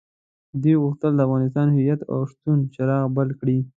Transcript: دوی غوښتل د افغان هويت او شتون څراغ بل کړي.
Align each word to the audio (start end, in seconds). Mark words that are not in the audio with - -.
دوی 0.61 0.75
غوښتل 0.83 1.11
د 1.15 1.19
افغان 1.45 1.67
هويت 1.75 1.99
او 2.11 2.17
شتون 2.31 2.59
څراغ 2.73 3.03
بل 3.17 3.29
کړي. 3.39 3.59